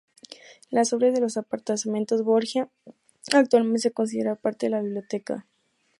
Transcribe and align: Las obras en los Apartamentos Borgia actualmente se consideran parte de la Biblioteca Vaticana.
Las 0.71 0.93
obras 0.93 1.13
en 1.13 1.21
los 1.21 1.37
Apartamentos 1.37 2.23
Borgia 2.23 2.69
actualmente 3.33 3.81
se 3.83 3.91
consideran 3.91 4.35
parte 4.37 4.65
de 4.65 4.69
la 4.71 4.81
Biblioteca 4.81 5.33
Vaticana. 5.35 5.47